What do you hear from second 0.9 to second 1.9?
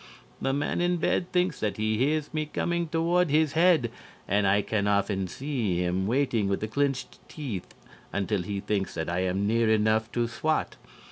bed thinks that